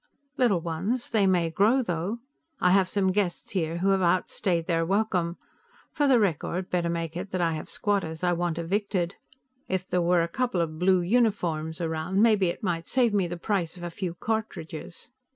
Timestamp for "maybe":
12.19-12.47